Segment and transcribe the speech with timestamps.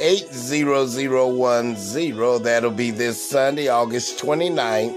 [0.00, 2.42] 80010.
[2.42, 4.92] That'll be this Sunday, August 29th,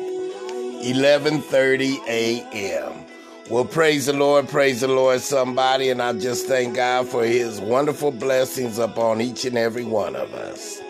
[0.84, 3.06] 11:30 a.m.
[3.50, 7.62] Well, praise the Lord, praise the Lord, somebody, and I just thank God for his
[7.62, 10.82] wonderful blessings upon each and every one of us.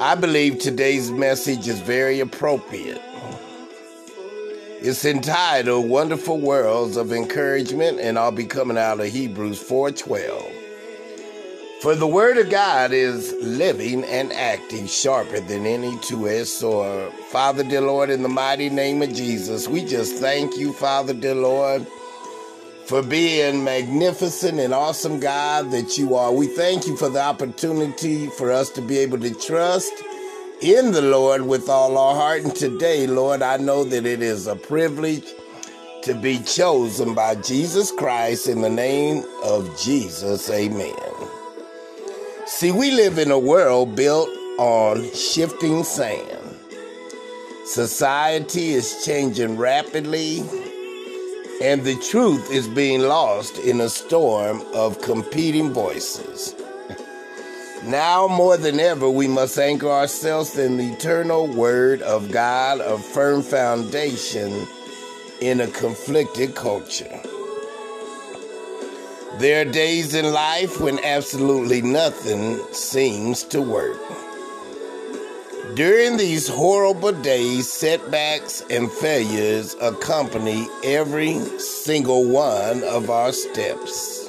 [0.00, 3.00] I believe today's message is very appropriate.
[4.86, 10.52] It's entitled Wonderful Words of Encouragement, and I'll be coming out of Hebrews 4:12.
[11.80, 17.14] For the word of God is living and active, sharper than any two-edged sword.
[17.30, 21.34] Father, dear Lord, in the mighty name of Jesus, we just thank you, Father, dear
[21.34, 21.86] Lord,
[22.84, 26.30] for being magnificent and awesome God that you are.
[26.30, 29.94] We thank you for the opportunity for us to be able to trust
[30.64, 32.42] in the Lord with all our heart.
[32.42, 35.26] And today, Lord, I know that it is a privilege
[36.04, 40.50] to be chosen by Jesus Christ in the name of Jesus.
[40.50, 40.94] Amen.
[42.46, 46.56] See, we live in a world built on shifting sand.
[47.66, 50.40] Society is changing rapidly,
[51.60, 56.54] and the truth is being lost in a storm of competing voices.
[57.86, 62.96] Now more than ever, we must anchor ourselves in the eternal Word of God, a
[62.96, 64.66] firm foundation
[65.42, 67.20] in a conflicted culture.
[69.38, 74.00] There are days in life when absolutely nothing seems to work.
[75.74, 84.23] During these horrible days, setbacks and failures accompany every single one of our steps.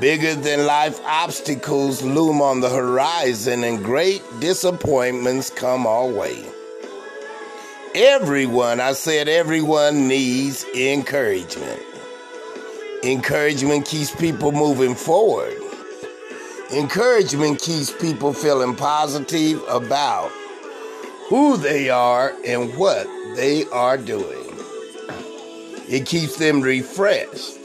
[0.00, 6.44] Bigger than life obstacles loom on the horizon, and great disappointments come our way.
[7.94, 11.80] Everyone, I said, everyone needs encouragement.
[13.02, 15.56] Encouragement keeps people moving forward.
[16.72, 20.30] Encouragement keeps people feeling positive about
[21.28, 24.44] who they are and what they are doing.
[25.88, 27.55] It keeps them refreshed.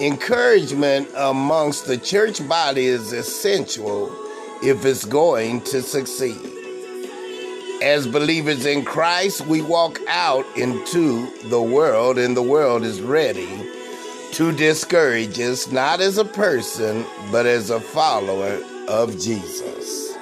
[0.00, 4.10] Encouragement amongst the church body is essential
[4.60, 6.50] if it's going to succeed.
[7.80, 13.48] As believers in Christ, we walk out into the world, and the world is ready
[14.32, 20.16] to discourage us, not as a person, but as a follower of Jesus.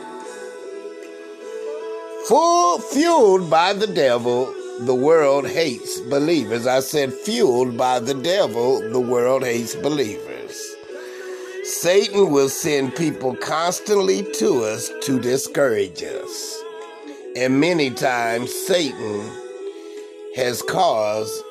[2.29, 6.67] Full fueled by the devil, the world hates believers.
[6.67, 10.77] I said, fueled by the devil, the world hates believers.
[11.65, 16.63] Satan will send people constantly to us to discourage us.
[17.37, 19.31] And many times, Satan
[20.35, 21.43] has caused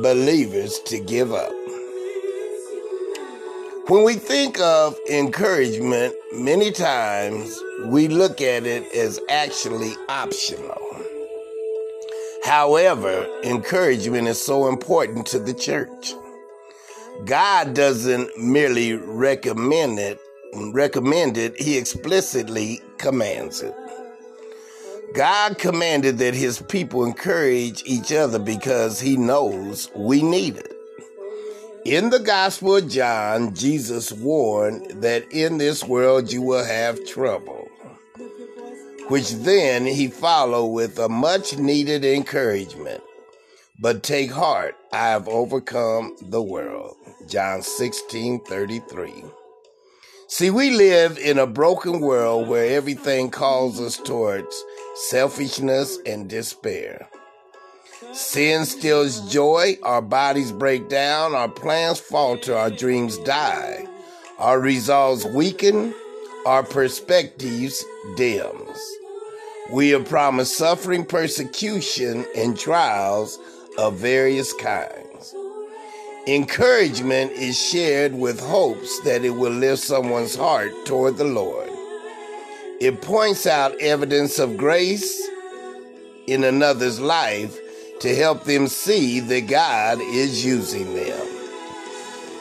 [0.00, 1.52] believers to give up.
[3.88, 10.78] When we think of encouragement, many times we look at it as actually optional.
[12.44, 16.14] However, encouragement is so important to the church.
[17.24, 20.20] God doesn't merely recommend it,
[20.72, 23.74] recommend it, he explicitly commands it.
[25.14, 30.72] God commanded that his people encourage each other because he knows we need it.
[31.84, 37.57] In the Gospel of John, Jesus warned that in this world you will have trouble,
[39.08, 43.02] which then he followed with a much needed encouragement.
[43.80, 46.96] But take heart, I have overcome the world.
[47.28, 49.24] John 16 33.
[50.30, 54.62] See, we live in a broken world where everything calls us towards
[55.08, 57.08] selfishness and despair.
[58.12, 63.86] Sin steals joy, our bodies break down, our plans falter, our dreams die,
[64.38, 65.94] our resolves weaken,
[66.44, 67.84] our perspectives
[68.16, 68.97] dims.
[69.70, 73.38] We are promised suffering, persecution, and trials
[73.76, 75.34] of various kinds.
[76.26, 81.68] Encouragement is shared with hopes that it will lift someone's heart toward the Lord.
[82.80, 85.28] It points out evidence of grace
[86.26, 87.58] in another's life
[88.00, 91.26] to help them see that God is using them.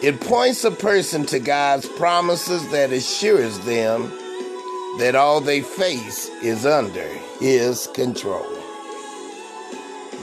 [0.03, 4.11] It points a person to God's promises that assures them
[4.97, 7.07] that all they face is under
[7.39, 8.47] His control.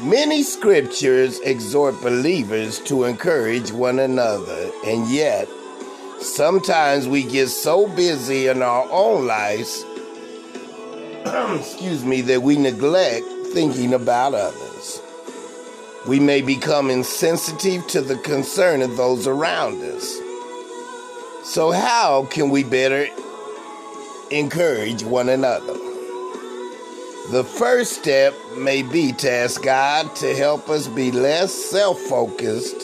[0.02, 5.48] Many scriptures exhort believers to encourage one another, and yet
[6.20, 9.84] sometimes we get so busy in our own lives,
[11.24, 15.00] excuse me, that we neglect thinking about others.
[16.08, 20.18] We may become insensitive to the concern of those around us.
[21.44, 23.06] So, how can we better
[24.30, 25.74] encourage one another?
[27.30, 32.76] The first step may be to ask God to help us be less self focused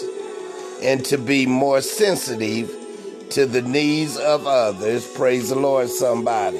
[0.82, 2.74] and to be more sensitive
[3.30, 5.06] to the needs of others.
[5.06, 6.58] Praise the Lord, somebody.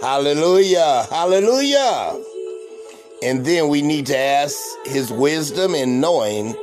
[0.00, 1.06] Hallelujah.
[1.08, 2.20] Hallelujah.
[3.22, 6.56] And then we need to ask his wisdom in knowing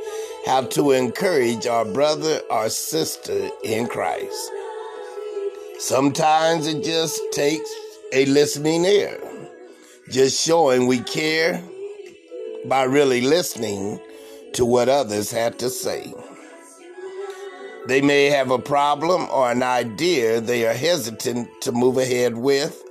[0.44, 4.52] how to encourage our brother or sister in Christ.
[5.80, 7.70] Sometimes it just takes
[8.12, 9.18] a listening ear,
[10.10, 11.64] just showing we care
[12.66, 13.98] by really listening
[14.52, 16.12] to what others have to say.
[17.86, 22.84] They may have a problem or an idea they are hesitant to move ahead with,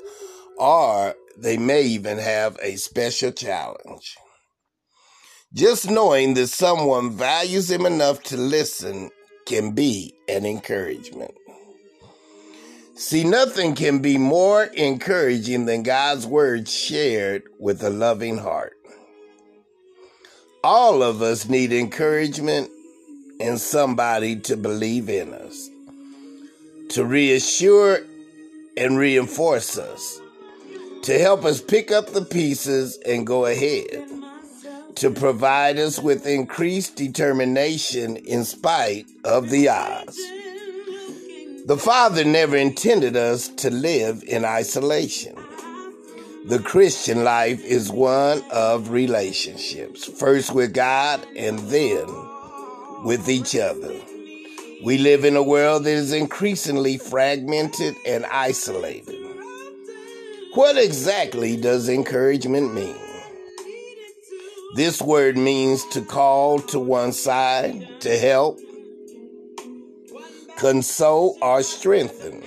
[0.58, 4.18] or they may even have a special challenge.
[5.54, 9.12] Just knowing that someone values them enough to listen
[9.46, 11.36] can be an encouragement.
[13.00, 18.78] See, nothing can be more encouraging than God's word shared with a loving heart.
[20.64, 22.70] All of us need encouragement
[23.40, 25.70] and somebody to believe in us,
[26.90, 28.00] to reassure
[28.76, 30.20] and reinforce us
[31.04, 34.06] to help us pick up the pieces and go ahead,
[34.96, 40.20] to provide us with increased determination in spite of the odds.
[41.70, 45.36] The Father never intended us to live in isolation.
[46.48, 52.08] The Christian life is one of relationships, first with God and then
[53.04, 53.94] with each other.
[54.84, 59.24] We live in a world that is increasingly fragmented and isolated.
[60.56, 62.98] What exactly does encouragement mean?
[64.74, 68.60] This word means to call to one side, to help,
[70.60, 72.44] console, or strengthen,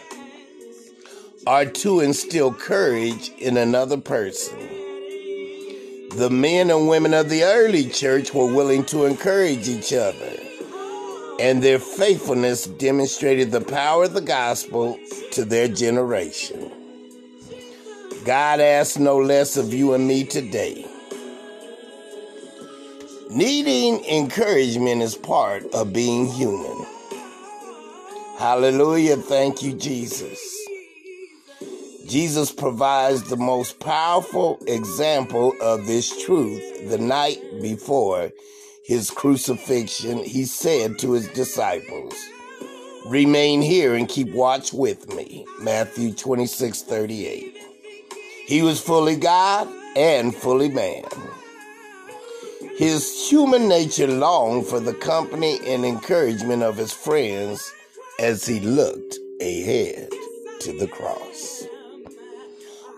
[1.46, 4.58] or to instill courage in another person.
[6.16, 10.36] The men and women of the early church were willing to encourage each other,
[11.40, 14.98] and their faithfulness demonstrated the power of the gospel
[15.30, 16.70] to their generation.
[18.26, 20.86] God asks no less of you and me today.
[23.30, 26.71] Needing encouragement is part of being human.
[28.42, 29.18] Hallelujah.
[29.18, 30.40] Thank you, Jesus.
[32.08, 38.32] Jesus provides the most powerful example of this truth the night before
[38.84, 40.18] his crucifixion.
[40.24, 42.14] He said to his disciples,
[43.06, 45.46] Remain here and keep watch with me.
[45.60, 47.56] Matthew 26 38.
[48.44, 51.04] He was fully God and fully man.
[52.76, 57.72] His human nature longed for the company and encouragement of his friends
[58.18, 60.08] as he looked ahead
[60.60, 61.64] to the cross.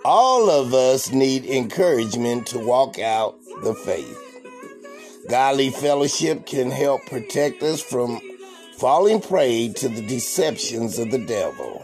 [0.05, 4.21] All of us need encouragement to walk out the faith.
[5.29, 8.21] Godly fellowship can help protect us from
[8.77, 11.83] falling prey to the deceptions of the devil.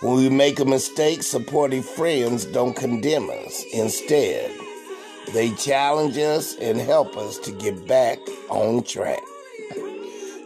[0.00, 3.64] When we make a mistake, supportive friends don't condemn us.
[3.72, 4.52] Instead,
[5.32, 8.18] they challenge us and help us to get back
[8.48, 9.22] on track.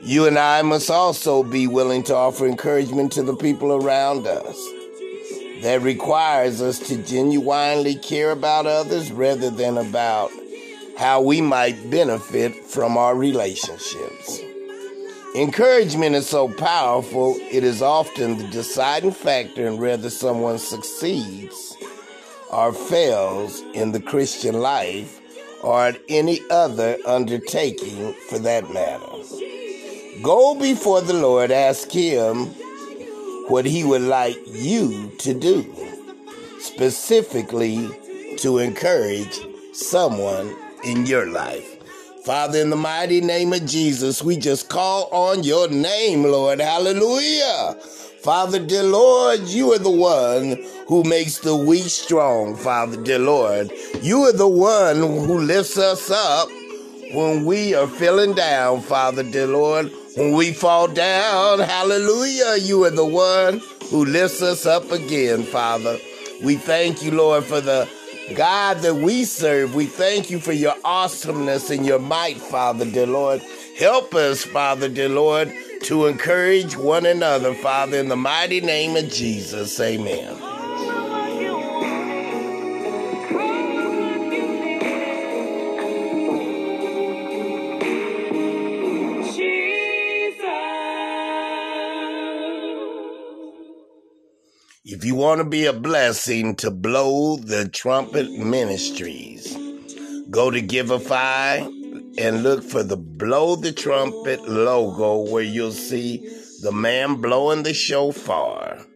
[0.04, 4.61] You and I must also be willing to offer encouragement to the people around us.
[5.61, 10.32] That requires us to genuinely care about others rather than about
[10.99, 14.40] how we might benefit from our relationships.
[15.37, 21.76] Encouragement is so powerful, it is often the deciding factor in whether someone succeeds
[22.50, 25.21] or fails in the Christian life
[25.62, 29.12] or at any other undertaking for that matter.
[30.21, 32.47] Go before the Lord, ask Him
[33.49, 35.64] what He would like you to do.
[36.61, 37.88] specifically
[38.38, 39.40] to encourage
[39.73, 40.54] someone
[40.85, 41.78] in your life.
[42.25, 46.61] Father, in the mighty name of Jesus, we just call on your name, Lord.
[46.61, 47.75] Hallelujah.
[48.23, 53.73] Father, dear Lord, you are the one who makes the weak strong, Father, dear Lord.
[54.00, 56.49] You are the one who lifts us up
[57.12, 59.90] when we are feeling down, Father, dear Lord.
[60.14, 65.99] When we fall down, hallelujah, you are the one who lifts us up again, Father.
[66.42, 67.88] We thank you, Lord, for the
[68.35, 69.75] God that we serve.
[69.75, 73.40] We thank you for your awesomeness and your might, Father, dear Lord.
[73.78, 75.50] Help us, Father, dear Lord,
[75.85, 79.81] to encourage one another, Father, in the mighty name of Jesus.
[79.81, 80.51] Amen.
[95.02, 99.52] If you want to be a blessing to blow the trumpet ministries,
[100.30, 101.66] go to Givelify
[102.21, 106.18] and look for the blow the trumpet logo where you'll see
[106.62, 108.87] the man blowing the shofar.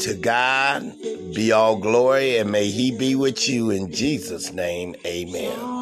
[0.00, 0.92] To God
[1.32, 4.96] be all glory and may he be with you in Jesus' name.
[5.06, 5.77] Amen.